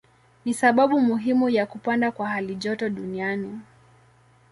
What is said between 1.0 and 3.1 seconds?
muhimu ya kupanda kwa halijoto